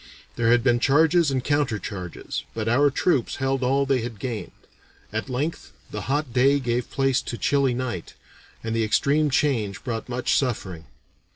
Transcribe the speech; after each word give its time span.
There 0.35 0.49
had 0.49 0.63
been 0.63 0.79
charges 0.79 1.29
and 1.29 1.43
counter 1.43 1.77
charges, 1.77 2.43
but 2.55 2.67
our 2.67 2.89
troops 2.89 3.35
held 3.35 3.61
all 3.61 3.85
they 3.85 4.01
had 4.01 4.17
gained. 4.17 4.49
At 5.13 5.29
length 5.29 5.73
the 5.91 6.01
hot 6.09 6.33
day 6.33 6.59
gave 6.59 6.89
place 6.89 7.21
to 7.21 7.37
chilly 7.37 7.75
night, 7.75 8.15
and 8.63 8.75
the 8.75 8.83
extreme 8.83 9.29
change 9.29 9.83
brought 9.83 10.09
much 10.09 10.35
suffering. 10.35 10.85